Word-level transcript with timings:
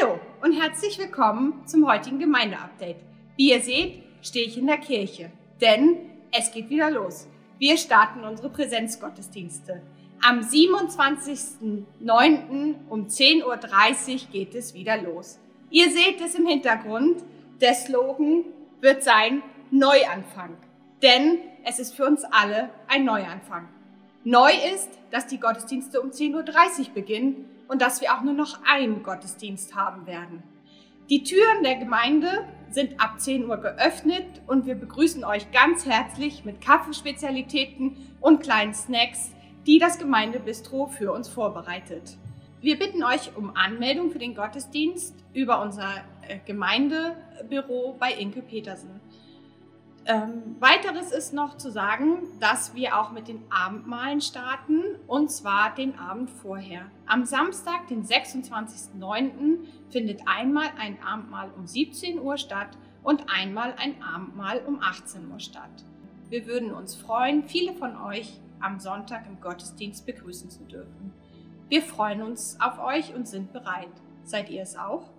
Hallo 0.00 0.20
und 0.42 0.52
herzlich 0.52 0.98
willkommen 0.98 1.66
zum 1.66 1.86
heutigen 1.86 2.18
Gemeindeupdate. 2.18 2.96
Wie 3.36 3.50
ihr 3.50 3.60
seht, 3.60 4.02
stehe 4.22 4.46
ich 4.46 4.56
in 4.56 4.66
der 4.66 4.78
Kirche, 4.78 5.30
denn 5.60 5.98
es 6.32 6.50
geht 6.52 6.70
wieder 6.70 6.90
los. 6.90 7.28
Wir 7.58 7.76
starten 7.76 8.24
unsere 8.24 8.48
Präsenzgottesdienste. 8.50 9.82
Am 10.22 10.40
27.09. 10.40 12.74
um 12.88 13.06
10.30 13.06 13.44
Uhr 13.44 13.58
geht 14.32 14.54
es 14.54 14.72
wieder 14.74 14.96
los. 14.96 15.38
Ihr 15.70 15.90
seht 15.90 16.20
es 16.24 16.34
im 16.34 16.46
Hintergrund. 16.46 17.22
Der 17.60 17.74
Slogan 17.74 18.44
wird 18.80 19.02
sein 19.02 19.42
Neuanfang. 19.70 20.56
Denn 21.02 21.40
es 21.64 21.78
ist 21.78 21.94
für 21.94 22.06
uns 22.06 22.24
alle 22.24 22.70
ein 22.88 23.04
Neuanfang. 23.04 23.68
Neu 24.24 24.50
ist, 24.74 24.90
dass 25.10 25.26
die 25.26 25.40
Gottesdienste 25.40 25.98
um 26.02 26.10
10.30 26.10 26.88
Uhr 26.88 26.94
beginnen 26.94 27.46
und 27.68 27.80
dass 27.80 28.02
wir 28.02 28.14
auch 28.14 28.20
nur 28.20 28.34
noch 28.34 28.58
einen 28.70 29.02
Gottesdienst 29.02 29.74
haben 29.74 30.06
werden. 30.06 30.42
Die 31.08 31.22
Türen 31.22 31.62
der 31.64 31.76
Gemeinde 31.76 32.46
sind 32.70 33.00
ab 33.00 33.18
10 33.18 33.48
Uhr 33.48 33.56
geöffnet 33.56 34.26
und 34.46 34.66
wir 34.66 34.74
begrüßen 34.74 35.24
euch 35.24 35.50
ganz 35.52 35.86
herzlich 35.86 36.44
mit 36.44 36.60
Kaffeespezialitäten 36.60 37.96
und 38.20 38.42
kleinen 38.42 38.74
Snacks, 38.74 39.30
die 39.66 39.78
das 39.78 39.98
Gemeindebistro 39.98 40.88
für 40.88 41.12
uns 41.12 41.28
vorbereitet. 41.28 42.18
Wir 42.60 42.78
bitten 42.78 43.02
euch 43.02 43.34
um 43.36 43.56
Anmeldung 43.56 44.10
für 44.10 44.18
den 44.18 44.34
Gottesdienst 44.34 45.14
über 45.32 45.62
unser 45.62 45.88
äh, 46.28 46.40
Gemeindebüro 46.44 47.96
bei 47.98 48.12
Inke 48.12 48.42
Petersen. 48.42 49.00
Ähm, 50.06 50.56
weiteres 50.60 51.12
ist 51.12 51.34
noch 51.34 51.58
zu 51.58 51.70
sagen, 51.70 52.22
dass 52.40 52.74
wir 52.74 52.98
auch 52.98 53.12
mit 53.12 53.28
den 53.28 53.42
Abendmahlen 53.50 54.20
starten 54.20 54.82
und 55.06 55.30
zwar 55.30 55.74
den 55.74 55.98
Abend 55.98 56.30
vorher. 56.30 56.86
Am 57.06 57.26
Samstag, 57.26 57.88
den 57.88 58.02
26.09., 58.04 59.58
findet 59.90 60.22
einmal 60.26 60.68
ein 60.78 61.02
Abendmahl 61.02 61.50
um 61.56 61.66
17 61.66 62.18
Uhr 62.18 62.38
statt 62.38 62.70
und 63.02 63.26
einmal 63.28 63.74
ein 63.76 64.02
Abendmahl 64.02 64.62
um 64.66 64.80
18 64.80 65.30
Uhr 65.30 65.40
statt. 65.40 65.84
Wir 66.30 66.46
würden 66.46 66.72
uns 66.72 66.94
freuen, 66.94 67.44
viele 67.46 67.74
von 67.74 67.96
euch 68.00 68.40
am 68.60 68.78
Sonntag 68.78 69.26
im 69.26 69.40
Gottesdienst 69.40 70.06
begrüßen 70.06 70.48
zu 70.48 70.64
dürfen. 70.64 71.12
Wir 71.68 71.82
freuen 71.82 72.22
uns 72.22 72.58
auf 72.60 72.78
euch 72.78 73.14
und 73.14 73.28
sind 73.28 73.52
bereit. 73.52 73.90
Seid 74.24 74.50
ihr 74.50 74.62
es 74.62 74.76
auch? 74.76 75.10